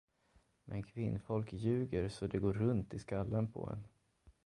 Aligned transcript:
Men 0.65 0.83
kvinnfolk 0.83 1.53
ljuger, 1.53 2.07
så 2.09 2.27
det 2.27 2.41
går 2.41 2.53
runt 2.53 2.93
i 2.93 2.99
skallen 2.99 3.51
på 3.51 3.69
en. 3.73 3.85